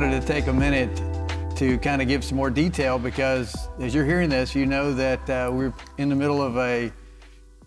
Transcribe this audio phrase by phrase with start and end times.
[0.00, 0.96] wanted to take a minute
[1.54, 5.28] to kind of give some more detail because as you're hearing this, you know that
[5.28, 6.90] uh, we're in the middle of a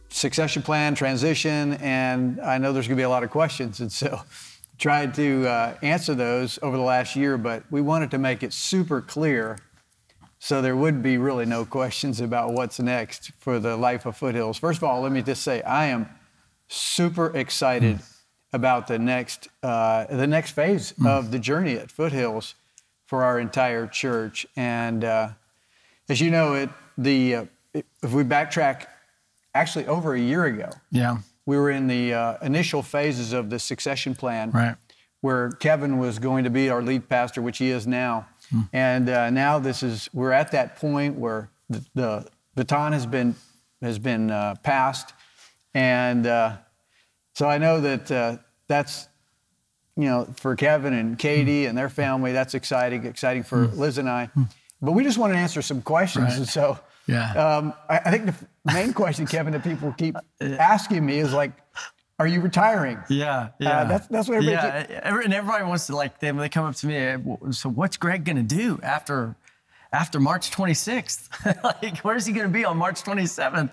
[0.10, 3.92] succession plan transition, and I know there's going to be a lot of questions, and
[3.92, 4.20] so
[4.80, 8.52] tried to uh, answer those over the last year, but we wanted to make it
[8.52, 9.60] super clear
[10.40, 14.58] so there would be really no questions about what's next for the life of Foothills.
[14.58, 16.10] First of all, let me just say I am
[16.68, 18.00] super excited.
[18.54, 21.08] About the next uh, the next phase mm.
[21.08, 22.54] of the journey at Foothills
[23.08, 24.46] for our entire church.
[24.56, 25.30] And uh,
[26.08, 28.86] as you know, it the uh, if we backtrack,
[29.56, 33.58] actually over a year ago, yeah, we were in the uh, initial phases of the
[33.58, 34.76] succession plan, right,
[35.22, 38.28] where Kevin was going to be our lead pastor, which he is now.
[38.52, 38.70] Mm.
[38.72, 43.36] And uh, now this is we're at that point where the, the baton has been
[43.82, 45.14] has been uh, passed,
[45.74, 46.28] and
[47.34, 49.08] so I know that uh, that's,
[49.96, 53.78] you know, for Kevin and Katie and their family, that's exciting, exciting for mm.
[53.78, 54.30] Liz and I.
[54.36, 54.50] Mm.
[54.82, 56.26] But we just want to answer some questions.
[56.26, 56.38] Right.
[56.38, 57.32] And so yeah.
[57.34, 58.36] Um, I, I, think the
[58.74, 61.52] main question, Kevin, that people keep uh, asking me is like,
[62.20, 63.00] are you retiring?
[63.10, 63.82] Yeah, yeah.
[63.82, 64.94] Uh, that's, that's what everybody.
[64.94, 66.20] Yeah, and everybody wants to like.
[66.20, 67.52] They, they come up to me.
[67.52, 69.36] So what's Greg going to do after
[69.92, 71.64] after March 26th?
[71.64, 73.72] like, where's he going to be on March 27th?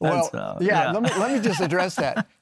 [0.00, 0.92] Well, uh, yeah, yeah.
[0.92, 2.26] Let me let me just address that.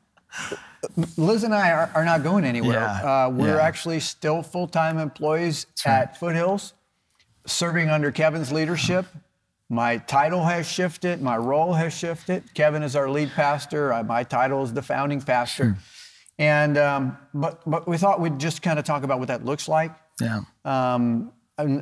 [1.16, 2.80] Liz and I are, are not going anywhere.
[2.80, 3.26] Yeah.
[3.26, 3.62] Uh, we're yeah.
[3.62, 6.02] actually still full time employees right.
[6.02, 6.74] at Foothills,
[7.46, 9.06] serving under Kevin's leadership.
[9.68, 12.54] My title has shifted, my role has shifted.
[12.54, 13.92] Kevin is our lead pastor.
[13.92, 15.64] Uh, my title is the founding pastor.
[15.64, 15.78] Sure.
[16.38, 19.68] And um, but but we thought we'd just kind of talk about what that looks
[19.68, 19.92] like.
[20.20, 20.42] Yeah.
[20.64, 21.32] Um,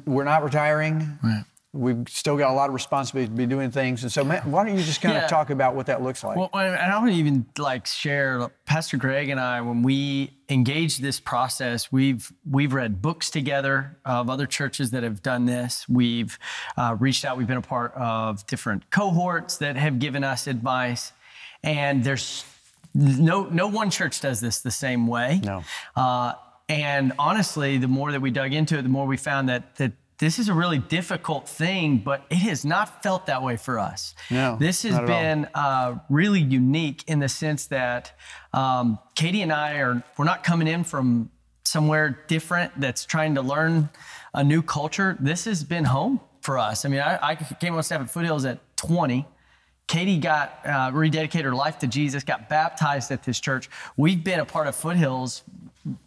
[0.07, 1.19] we're not retiring.
[1.23, 4.05] Right we've still got a lot of responsibility to be doing things.
[4.05, 5.25] And so, Matt, why don't you just kind yeah.
[5.25, 6.37] of talk about what that looks like?
[6.37, 10.99] Well, and I want to even like share Pastor Greg and I when we engage
[10.99, 11.91] this process.
[11.91, 15.89] We've we've read books together of other churches that have done this.
[15.89, 16.39] We've
[16.77, 17.37] uh, reached out.
[17.37, 21.13] We've been a part of different cohorts that have given us advice,
[21.65, 22.45] and there's
[22.95, 25.41] no no one church does this the same way.
[25.43, 25.65] No.
[25.97, 26.35] Uh,
[26.69, 29.93] and honestly, the more that we dug into it, the more we found that that
[30.19, 34.15] this is a really difficult thing, but it has not felt that way for us.
[34.31, 38.13] No, this has been uh, really unique in the sense that
[38.53, 41.31] um, Katie and I are we're not coming in from
[41.65, 43.89] somewhere different that's trying to learn
[44.33, 45.17] a new culture.
[45.19, 46.85] This has been home for us.
[46.85, 49.27] I mean, I, I came on staff at Foothills at 20.
[49.87, 53.69] Katie got uh, rededicated her life to Jesus, got baptized at this church.
[53.97, 55.43] We've been a part of Foothills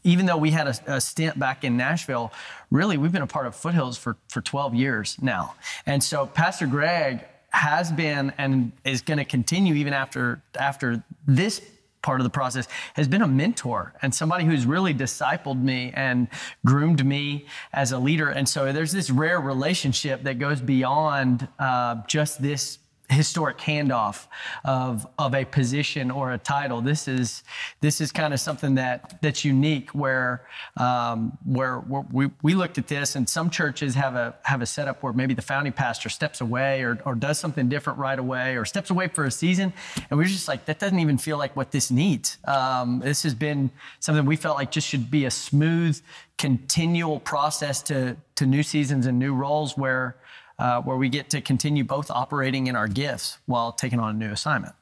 [0.03, 2.31] even though we had a, a, stint back in Nashville,
[2.71, 5.55] really we've been a part of Foothills for, for 12 years now.
[5.85, 11.61] And so Pastor Greg has been and is going to continue even after after this
[12.01, 16.27] part of the process has been a mentor and somebody who's really discipled me and
[16.65, 21.95] groomed me as a leader and so there's this rare relationship that goes beyond uh,
[22.07, 24.27] just this historic handoff
[24.65, 26.81] of of a position or a title.
[26.81, 27.43] This is
[27.79, 30.45] this is kind of something that that's unique where
[30.75, 31.79] um, where
[32.11, 35.33] we we looked at this and some churches have a have a setup where maybe
[35.33, 39.07] the founding pastor steps away or or does something different right away or steps away
[39.07, 39.71] for a season
[40.09, 42.37] and we're just like that doesn't even feel like what this needs.
[42.45, 46.01] Um, this has been something we felt like just should be a smooth
[46.37, 50.17] continual process to to new seasons and new roles where
[50.59, 54.17] uh, where we get to continue both operating in our gifts while taking on a
[54.17, 54.75] new assignment.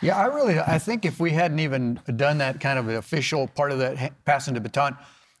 [0.00, 3.72] Yeah, I really, I think if we hadn't even done that kind of official part
[3.72, 4.96] of that passing the baton,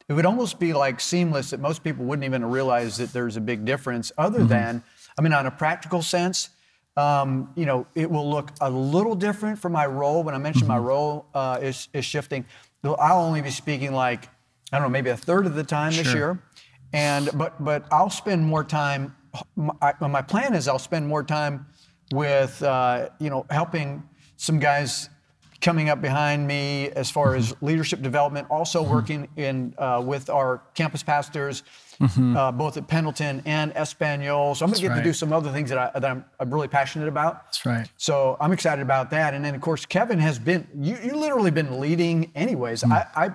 [0.08, 3.40] it would almost be like seamless that most people wouldn't even realize that there's a
[3.40, 4.10] big difference.
[4.18, 4.48] Other mm-hmm.
[4.48, 4.82] than,
[5.16, 6.50] I mean, on a practical sense,
[6.96, 10.24] um, you know, it will look a little different for my role.
[10.24, 10.82] When I mentioned mm-hmm.
[10.82, 12.44] my role uh, is, is shifting,
[12.82, 14.28] I'll only be speaking like
[14.72, 16.04] I don't know, maybe a third of the time sure.
[16.04, 16.42] this year,
[16.92, 19.16] and but but I'll spend more time
[19.56, 21.66] my, my plan is I'll spend more time
[22.12, 24.02] with, uh, you know, helping
[24.36, 25.08] some guys
[25.60, 27.66] coming up behind me as far as mm-hmm.
[27.66, 28.92] leadership development, also mm-hmm.
[28.92, 31.62] working in uh, with our campus pastors,
[32.00, 32.36] mm-hmm.
[32.36, 34.54] uh, both at Pendleton and Espanol.
[34.54, 34.98] So I'm going to get right.
[34.98, 37.46] to do some other things that, I, that I'm, I'm, really passionate about.
[37.46, 37.90] That's right.
[37.98, 39.34] So I'm excited about that.
[39.34, 42.82] And then of course Kevin has been you you literally been leading anyways.
[42.82, 42.92] Mm.
[42.92, 43.30] I, I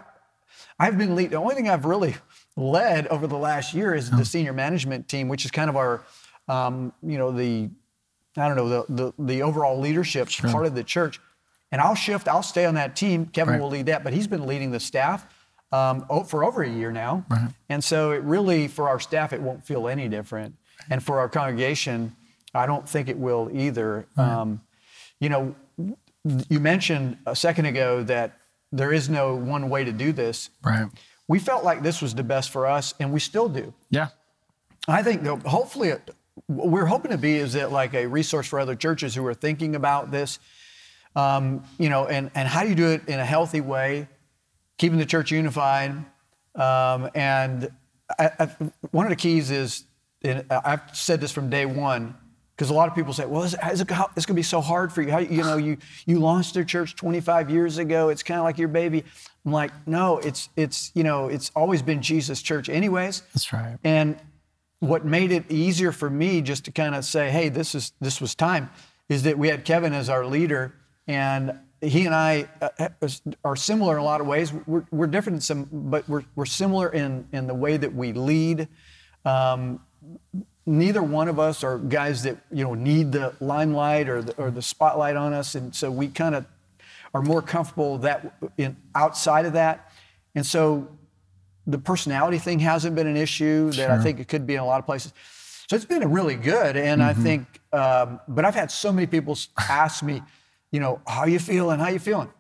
[0.80, 1.32] I've been leading.
[1.32, 2.16] The only thing I've really
[2.58, 6.04] led over the last year is the senior management team, which is kind of our,
[6.48, 7.70] um, you know, the,
[8.38, 10.50] I don't know, the the, the overall leadership sure.
[10.50, 11.20] part of the church.
[11.72, 12.28] And I'll shift.
[12.28, 13.26] I'll stay on that team.
[13.26, 13.62] Kevin right.
[13.62, 15.26] will lead that, but he's been leading the staff
[15.72, 17.26] um, for over a year now.
[17.30, 17.50] Right.
[17.68, 20.56] And so it really, for our staff, it won't feel any different.
[20.90, 22.16] And for our congregation,
[22.54, 24.06] I don't think it will either.
[24.16, 24.30] Right.
[24.30, 24.62] Um,
[25.20, 25.56] you know,
[26.50, 28.38] you mentioned a second ago that
[28.72, 30.52] there is no one way to do this.
[30.64, 30.88] Right
[31.28, 33.74] we felt like this was the best for us, and we still do.
[33.90, 34.10] Yeah.
[34.88, 35.94] I think that hopefully
[36.48, 39.34] what we're hoping to be is that like a resource for other churches who are
[39.34, 40.40] thinking about this,
[41.16, 44.08] um, you know, and, and how do you do it in a healthy way,
[44.78, 45.92] keeping the church unified.
[46.54, 47.70] Um, and
[48.20, 48.46] I, I,
[48.92, 49.86] one of the keys is,
[50.22, 52.16] and I've said this from day one,
[52.56, 54.62] because a lot of people say, well, is, is it, it's going to be so
[54.62, 55.12] hard for you.
[55.12, 58.10] How, you know, you, you launched your church 25 years ago.
[58.10, 59.04] It's kind of like your baby.
[59.46, 63.22] I'm like, no, it's, it's, you know, it's always been Jesus church anyways.
[63.34, 63.78] That's right.
[63.84, 64.18] And
[64.80, 68.20] what made it easier for me just to kind of say, hey, this is this
[68.20, 68.70] was time,
[69.08, 70.74] is that we had Kevin as our leader,
[71.08, 72.90] and he and I uh,
[73.44, 74.52] are similar in a lot of ways.
[74.66, 78.14] We're, we're different in some, but we're, we're similar in, in the way that we
[78.14, 78.68] lead.
[79.24, 79.82] Um,
[80.66, 84.52] neither one of us are guys that you know need the limelight or the, or
[84.52, 86.46] the spotlight on us, and so we kind of
[87.16, 89.90] are more comfortable that in outside of that.
[90.36, 90.90] And so
[91.66, 93.92] the personality thing hasn't been an issue that sure.
[93.92, 95.14] I think it could be in a lot of places.
[95.70, 97.10] So it's been really good, and mm-hmm.
[97.10, 97.48] I think.
[97.72, 100.22] Um, but I've had so many people ask me,
[100.72, 101.80] you know, how you feeling?
[101.80, 102.32] How you feeling?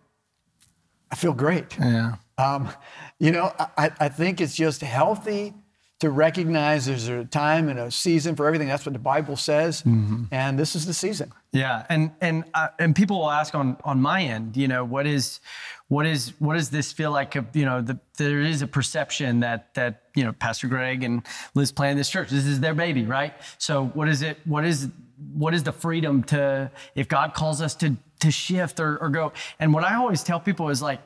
[1.09, 1.77] I feel great.
[1.79, 2.15] Yeah.
[2.37, 2.69] Um,
[3.17, 5.53] you know, I, I think it's just healthy
[5.99, 8.67] to recognize there's a time and a season for everything.
[8.67, 10.25] That's what the Bible says, mm-hmm.
[10.31, 11.31] and this is the season.
[11.51, 15.07] Yeah, and and uh, and people will ask on on my end, you know, what
[15.07, 15.39] is
[15.87, 17.35] what is what does this feel like?
[17.53, 21.71] You know, the, there is a perception that that you know Pastor Greg and Liz
[21.71, 22.29] plan this church.
[22.29, 23.33] This is their baby, right?
[23.57, 24.37] So what is it?
[24.45, 24.89] What is
[25.33, 29.31] what is the freedom to if God calls us to to shift or, or go?
[29.59, 30.99] And what I always tell people is like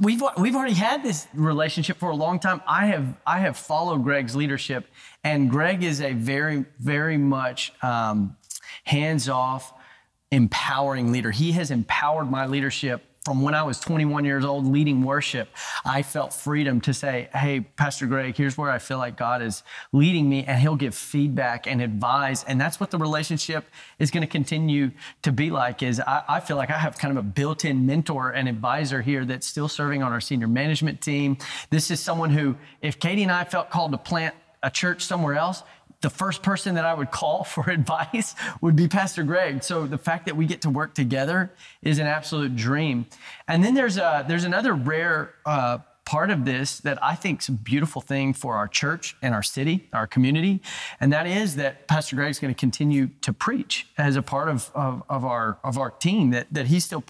[0.00, 2.60] we've we've already had this relationship for a long time.
[2.66, 4.86] I have I have followed Greg's leadership,
[5.24, 8.36] and Greg is a very very much um,
[8.84, 9.72] hands off,
[10.30, 11.30] empowering leader.
[11.30, 15.50] He has empowered my leadership from when I was 21 years old leading worship,
[15.84, 19.62] I felt freedom to say, Hey, Pastor Greg, here's where I feel like God is
[19.92, 22.44] leading me, and He'll give feedback and advise.
[22.44, 23.66] And that's what the relationship
[23.98, 25.82] is going to continue to be like.
[25.82, 29.26] Is I, I feel like I have kind of a built-in mentor and advisor here
[29.26, 31.36] that's still serving on our senior management team.
[31.68, 35.34] This is someone who, if Katie and I felt called to plant a church somewhere
[35.34, 35.62] else,
[36.00, 39.62] the first person that I would call for advice would be Pastor Greg.
[39.62, 41.52] So the fact that we get to work together
[41.82, 43.06] is an absolute dream.
[43.48, 45.78] And then there's a, there's another rare uh,
[46.10, 49.44] part of this that I think is a beautiful thing for our church and our
[49.44, 50.60] city, our community,
[50.98, 54.48] and that is that Pastor Greg is going to continue to preach as a part
[54.48, 56.32] of, of, of, our of our team.
[56.32, 57.04] That that he's still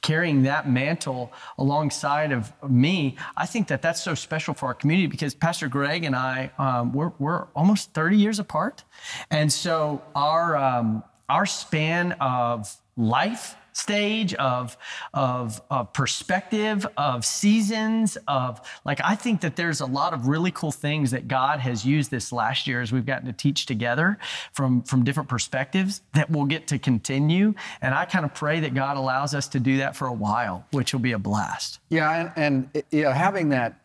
[0.00, 3.16] carrying that mantle alongside of me.
[3.36, 6.92] I think that that's so special for our community because Pastor Greg and I um,
[6.92, 8.82] we're we're almost 30 years apart,
[9.30, 14.76] and so our um, our span of life stage of,
[15.14, 20.50] of, of perspective, of seasons, of like, I think that there's a lot of really
[20.50, 24.18] cool things that God has used this last year as we've gotten to teach together
[24.52, 27.54] from, from different perspectives that we'll get to continue.
[27.80, 30.66] And I kind of pray that God allows us to do that for a while,
[30.72, 31.78] which will be a blast.
[31.88, 32.32] Yeah.
[32.36, 33.80] And, and you know, having that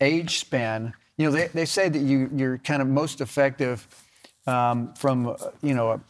[0.00, 3.86] age span, you know, they, they say that you, you're kind of most effective
[4.46, 6.00] um, from, you know, a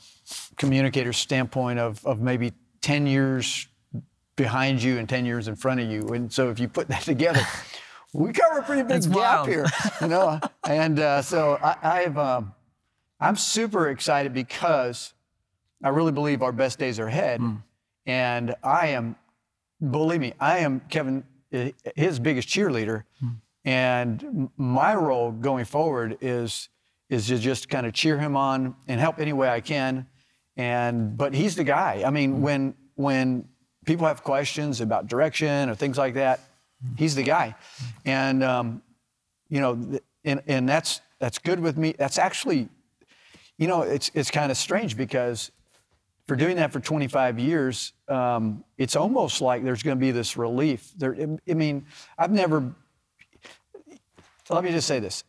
[0.56, 3.68] communicator standpoint of, of maybe 10 years
[4.36, 6.08] behind you and 10 years in front of you.
[6.08, 7.40] And so if you put that together,
[8.12, 9.48] we cover a pretty big That's gap wild.
[9.48, 9.66] here,
[10.00, 10.40] you know.
[10.68, 12.52] and uh, so I, have um,
[13.20, 15.14] I'm super excited because
[15.82, 17.40] I really believe our best days are ahead.
[17.40, 17.62] Mm.
[18.04, 19.16] And I am,
[19.90, 21.24] believe me, I am Kevin,
[21.94, 23.04] his biggest cheerleader.
[23.22, 23.36] Mm.
[23.64, 26.68] And my role going forward is
[27.08, 30.06] is to just kind of cheer him on and help any way I can
[30.56, 32.02] and but he's the guy.
[32.04, 32.42] I mean, mm-hmm.
[32.42, 33.48] when when
[33.84, 36.96] people have questions about direction or things like that, mm-hmm.
[36.96, 37.54] he's the guy.
[38.04, 38.82] And um,
[39.48, 41.94] you know, and and that's that's good with me.
[41.96, 42.68] That's actually,
[43.58, 45.50] you know, it's it's kind of strange because
[46.26, 50.36] for doing that for 25 years, um, it's almost like there's going to be this
[50.36, 50.92] relief.
[50.96, 51.16] There,
[51.48, 51.86] I mean,
[52.18, 52.74] I've never.
[54.50, 55.24] Let me just say this: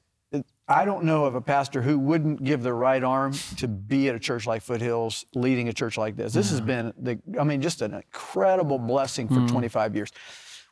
[0.74, 4.16] I don't know of a pastor who wouldn't give their right arm to be at
[4.16, 6.34] a church like Foothills, leading a church like this.
[6.34, 9.48] This has been, the, I mean, just an incredible blessing for mm.
[9.48, 10.12] 25 years.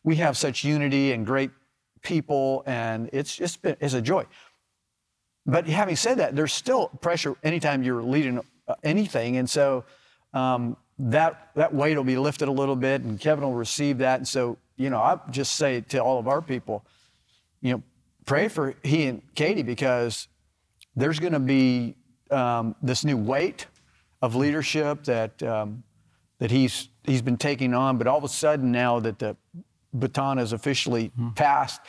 [0.03, 1.51] We have such unity and great
[2.01, 4.25] people, and it's just been, it's a joy.
[5.45, 9.83] But having said that, there's still pressure anytime you're leading uh, anything, and so
[10.33, 14.19] um, that that weight will be lifted a little bit, and Kevin will receive that.
[14.19, 16.85] And so, you know, I just say to all of our people,
[17.61, 17.83] you know,
[18.25, 20.27] pray for he and Katie because
[20.95, 21.95] there's going to be
[22.29, 23.67] um, this new weight
[24.21, 25.83] of leadership that um,
[26.39, 27.97] that he's he's been taking on.
[27.97, 29.35] But all of a sudden now that the
[29.93, 31.29] baton is officially mm-hmm.
[31.31, 31.81] passed,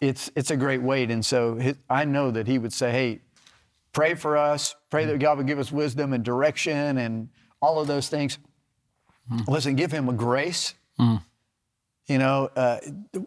[0.00, 1.10] it's it's a great weight.
[1.10, 3.20] And so his, I know that he would say, "Hey,
[3.92, 4.74] pray for us.
[4.90, 7.28] Pray that God would give us wisdom and direction and
[7.60, 8.38] all of those things."
[9.46, 10.74] Listen, give him a grace.
[12.06, 12.78] You know, uh,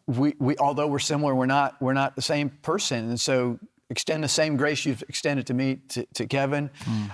[0.08, 4.24] we, we although we're similar, we're not we're not the same person, and so extend
[4.24, 6.70] the same grace you've extended to me to, to Kevin.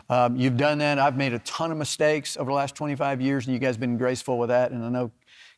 [0.09, 0.97] Um, you've done that.
[0.97, 3.81] I've made a ton of mistakes over the last 25 years, and you guys have
[3.81, 4.71] been graceful with that.
[4.71, 5.11] And I know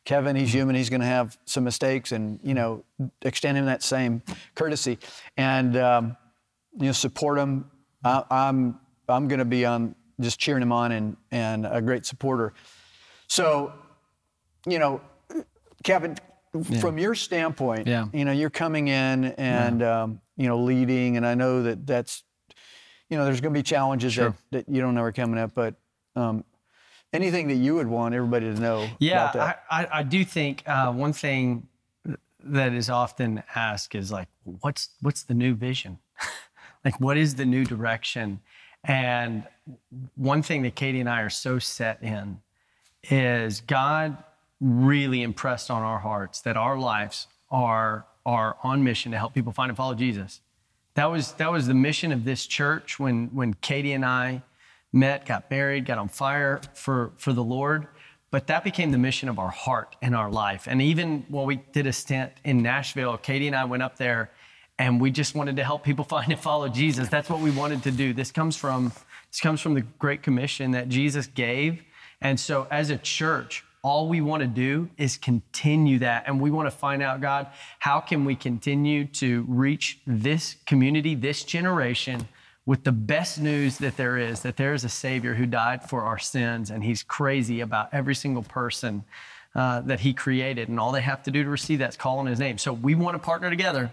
[0.04, 0.74] Kevin, he's human.
[0.74, 2.84] He's going to have some mistakes, and you know,
[3.22, 4.22] extend him that same
[4.54, 4.98] courtesy,
[5.36, 6.16] and um,
[6.78, 7.70] you know, support him.
[8.04, 12.04] I, I'm I'm going to be on just cheering him on and and a great
[12.04, 12.52] supporter.
[13.28, 13.72] So,
[14.66, 15.00] you know,
[15.82, 16.16] Kevin,
[16.80, 18.06] from your standpoint, Yeah.
[18.12, 22.22] you know, you're coming in and um, you know leading, and I know that that's
[23.08, 24.34] you know there's going to be challenges Sure.
[24.50, 25.74] that, that you don't know are coming up, but
[26.16, 26.44] um,
[27.12, 29.64] anything that you would want everybody to know Yeah, about that.
[29.70, 31.68] I, I, I do think uh, one thing
[32.44, 35.98] that is often asked is like, what's what's the new vision?
[36.84, 38.40] like, what is the new direction?
[38.84, 39.44] And
[40.16, 42.40] one thing that Katie and I are so set in
[43.04, 44.16] is God
[44.62, 49.52] really impressed on our hearts that our lives are are on mission to help people
[49.52, 50.40] find and follow Jesus.
[50.94, 54.42] That was that was the mission of this church when when Katie and I
[54.92, 57.88] met, got married, got on fire for for the Lord.
[58.30, 60.66] But that became the mission of our heart and our life.
[60.66, 64.30] And even when we did a stint in Nashville, Katie and I went up there
[64.78, 67.08] and we just wanted to help people find and follow Jesus.
[67.08, 68.14] That's what we wanted to do.
[68.14, 68.92] This comes from
[69.30, 71.82] this comes from the Great Commission that Jesus gave.
[72.20, 76.24] And so as a church, all we want to do is continue that.
[76.26, 77.48] And we want to find out, God,
[77.80, 82.28] how can we continue to reach this community, this generation,
[82.64, 86.02] with the best news that there is that there is a Savior who died for
[86.02, 89.02] our sins, and He's crazy about every single person
[89.56, 90.68] uh, that He created.
[90.68, 92.58] And all they have to do to receive that is call on His name.
[92.58, 93.90] So we want to partner together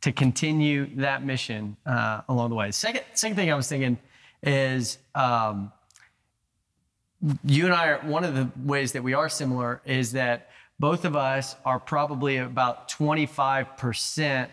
[0.00, 2.72] to continue that mission uh, along the way.
[2.72, 3.98] Second, second thing I was thinking
[4.42, 5.70] is um,
[7.44, 11.04] you and I are one of the ways that we are similar is that both
[11.04, 14.48] of us are probably about 25%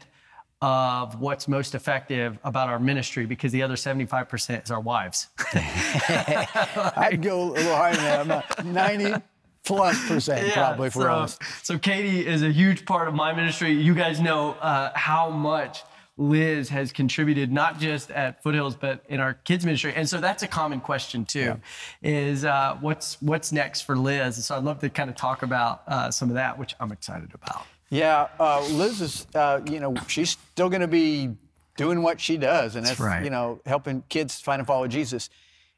[0.61, 5.27] of what's most effective about our ministry because the other 75% is our wives.
[5.53, 8.45] I'd go a little higher than that.
[8.57, 9.23] I'm not 90
[9.63, 11.27] plus percent probably if so, we're.
[11.63, 13.71] So Katie is a huge part of my ministry.
[13.71, 15.83] You guys know uh, how much
[16.19, 19.93] Liz has contributed, not just at Foothills, but in our kids ministry.
[19.95, 21.61] And so that's a common question too,
[22.03, 24.35] is uh, what's what's next for Liz?
[24.35, 26.91] And so I'd love to kind of talk about uh, some of that, which I'm
[26.91, 27.65] excited about.
[27.89, 31.29] Yeah, uh, Liz is, uh, you know, she's still going to be
[31.77, 33.23] doing what she does, and that's, right.
[33.23, 35.29] you know, helping kids find and follow Jesus,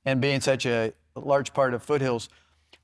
[0.05, 2.29] and being such a large part of Foothills.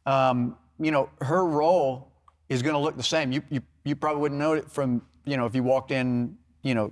[0.06, 2.12] Um, you know, her role
[2.50, 3.32] is going to look the same.
[3.32, 6.76] You, you you probably wouldn't know it from, you know, if you walked in, you
[6.76, 6.92] know,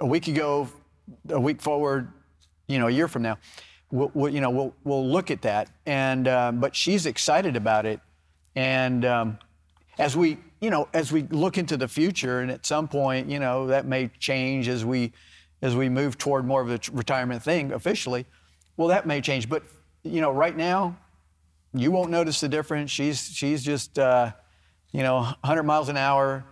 [0.00, 0.68] a week ago,
[1.28, 2.12] a week forward,
[2.66, 3.38] you know, a year from now.
[3.90, 7.86] We'll, we'll, you know, we'll we'll look at that, and um, but she's excited about
[7.86, 8.00] it,
[8.54, 9.38] and um,
[9.98, 13.38] as we you know as we look into the future, and at some point, you
[13.38, 15.12] know, that may change as we
[15.62, 18.26] as we move toward more of a retirement thing officially.
[18.76, 19.62] Well, that may change, but
[20.04, 20.96] you know, right now,
[21.74, 22.90] you won't notice the difference.
[22.90, 24.32] She's she's just uh,
[24.92, 26.44] you know 100 miles an hour,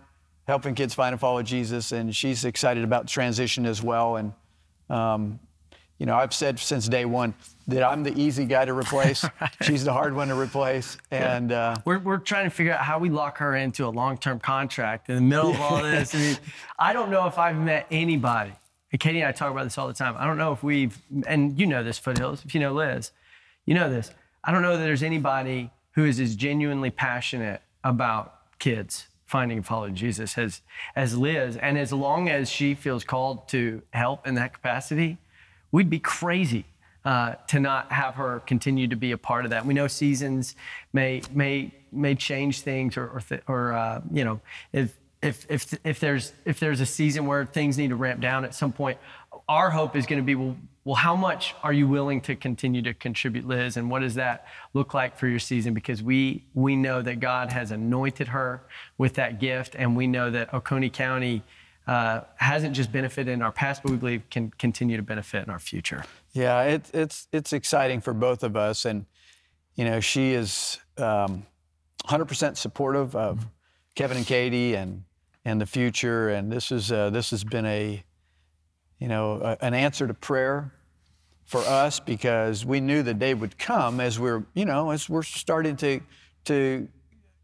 [0.47, 4.15] helping kids find and follow Jesus, and she's excited about the transition as well.
[4.15, 4.33] And
[4.89, 5.39] um,
[5.97, 7.33] you know, I've said since day one
[7.67, 9.25] that I'm the easy guy to replace.
[9.61, 12.99] She's the hard one to replace, and uh, We're, we're trying to figure out how
[12.99, 16.13] we lock her into a long term contract in the middle of all this.
[16.13, 16.37] I mean,
[16.79, 18.53] I don't know if I've met anybody,
[18.91, 20.15] and Katie and I talk about this all the time.
[20.17, 23.11] I don't know if we've, and you know this, Foothills, if you know Liz,
[23.65, 24.11] you know this.
[24.43, 29.65] I don't know that there's anybody who is as genuinely passionate about kids finding and
[29.65, 30.61] following Jesus as,
[30.95, 31.57] as Liz.
[31.57, 35.17] And as long as she feels called to help in that capacity,
[35.71, 36.65] we'd be crazy
[37.05, 39.65] uh, to not have her continue to be a part of that.
[39.65, 40.55] We know seasons
[40.91, 44.41] may may may change things, or or, th- or uh, you know,
[44.73, 48.43] if if if if there's if there's a season where things need to ramp down
[48.43, 48.97] at some point,
[49.47, 50.57] our hope is going to be well.
[50.83, 53.75] Well, how much are you willing to continue to contribute, Liz?
[53.75, 55.73] And what does that look like for your season?
[55.73, 58.61] Because we we know that God has anointed her
[58.97, 61.43] with that gift, and we know that Oconee County
[61.87, 65.49] uh, hasn't just benefited in our past, but we believe can continue to benefit in
[65.49, 66.05] our future.
[66.31, 69.05] yeah, it, it's it's exciting for both of us, and
[69.75, 71.45] you know, she is um,
[72.05, 73.45] 100% supportive of
[73.95, 75.03] Kevin and Katie and
[75.45, 78.03] and the future, and this is uh, this has been a
[78.99, 80.73] you know a, an answer to prayer
[81.45, 85.23] for us because we knew the day would come as we're you know as we're
[85.23, 86.01] starting to
[86.45, 86.87] to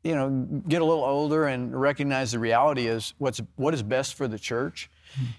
[0.04, 0.30] you know,
[0.68, 4.38] get a little older and recognize the reality is what's what is best for the
[4.38, 4.90] church,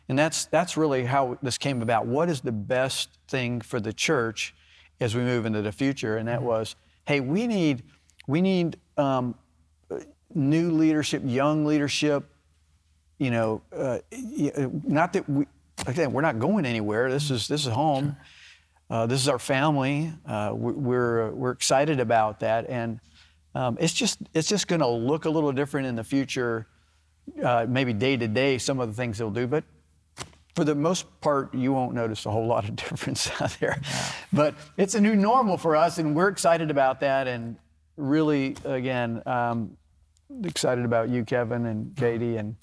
[0.09, 2.07] and that's that's really how this came about.
[2.07, 4.55] What is the best thing for the church
[5.01, 6.17] as we move into the future?
[6.17, 7.83] And that was, hey, we need
[8.27, 9.35] we need um,
[10.35, 12.25] new leadership, young leadership.
[13.19, 13.99] You know, uh,
[14.83, 15.47] not that we
[15.87, 17.11] again we're not going anywhere.
[17.11, 18.17] This is this is home.
[18.91, 20.13] Uh, this is our family.
[20.27, 23.01] Uh, we- we're we're excited about that, and
[23.55, 26.67] um, it's just it's just going to look a little different in the future.
[27.43, 29.65] Uh, maybe day to day, some of the things they'll do, but
[30.55, 33.81] for the most part, you won't notice a whole lot of difference out there.
[34.33, 37.27] But it's a new normal for us, and we're excited about that.
[37.27, 37.57] And
[37.97, 39.77] really, again, um,
[40.45, 42.57] excited about you, Kevin, and Katie, and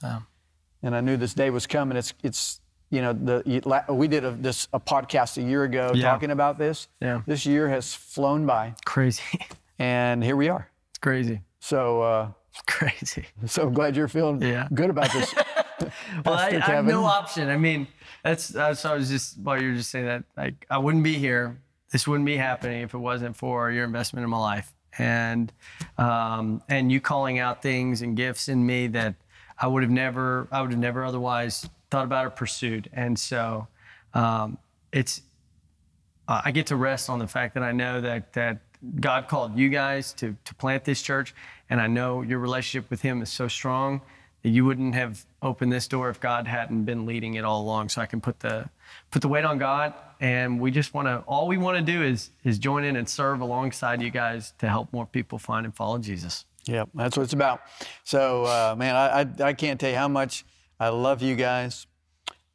[0.84, 1.98] and I knew this day was coming.
[1.98, 2.62] It's it's
[2.92, 6.04] you know the we did a, this a podcast a year ago Yeah.
[6.12, 6.88] talking about this.
[7.02, 7.22] Yeah.
[7.26, 9.24] This year has flown by, Crazy.
[9.80, 10.70] and here we are.
[10.92, 11.42] it's crazy.
[11.60, 12.28] So uh,
[12.68, 13.26] Crazy.
[13.48, 14.68] so glad you're feeling Yeah.
[14.74, 15.34] good about this.
[16.26, 17.50] Well, I, I have no option.
[17.50, 17.88] I mean,
[18.24, 21.16] that's that's I was just while you were just saying that, like I wouldn't be
[21.16, 21.58] here.
[21.92, 25.52] This wouldn't be happening if it wasn't for your investment in my life and
[25.98, 29.16] um, and you calling out things and gifts in me that
[29.58, 32.90] I would have never I would have never otherwise thought about or pursued.
[32.94, 33.68] And so
[34.14, 34.58] um,
[34.92, 35.22] it's
[36.28, 38.62] uh, I get to rest on the fact that I know that that
[39.00, 41.36] God called you guys to to plant this church,
[41.70, 44.02] and I know your relationship with Him is so strong
[44.44, 47.90] that you wouldn't have opened this door if God hadn't been leading it all along.
[47.90, 48.70] So I can put the
[49.12, 52.02] put the weight on God, and we just want to all we want to do
[52.02, 55.76] is is join in and serve alongside you guys to help more people find and
[55.76, 56.46] follow Jesus.
[56.66, 57.62] Yep, that's what it's about.
[58.04, 60.46] So, uh, man, I, I, I can't tell you how much
[60.82, 61.86] I love you guys.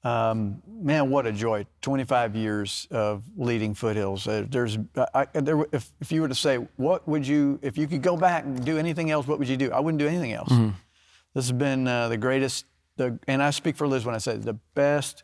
[0.02, 1.66] Um, man, what a joy!
[1.82, 4.26] 25 years of leading Foothills.
[4.26, 4.78] Uh, there's,
[5.14, 8.16] I, there, if, if you were to say, what would you, if you could go
[8.16, 9.70] back and do anything else, what would you do?
[9.72, 10.48] I wouldn't do anything else.
[11.34, 14.36] This has been uh, the greatest, the, and I speak for Liz when I say
[14.36, 15.22] the best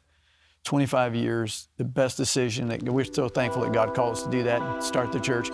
[0.65, 2.69] 25 years, the best decision.
[2.69, 5.51] That we're so thankful that God called us to do that and start the church.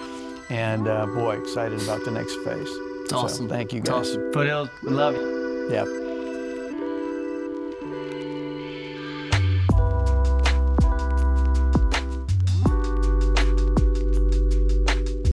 [0.51, 2.69] And uh, boy, excited about the next phase.
[3.05, 3.49] It's awesome.
[3.49, 4.11] thank you It's guys.
[4.11, 4.33] awesome.
[4.33, 5.69] Foothills, we love you.
[5.71, 6.08] Yeah.